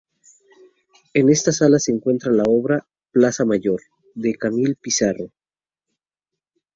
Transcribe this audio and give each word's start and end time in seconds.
En 1.13 1.29
esta 1.29 1.51
sala 1.51 1.77
se 1.77 1.91
encuentra 1.91 2.31
la 2.31 2.41
obra 2.47 2.87
"Plaza 3.11 3.45
Mayor" 3.45 3.79
de 4.15 4.33
Camille 4.33 4.73
Pissarro. 4.73 5.31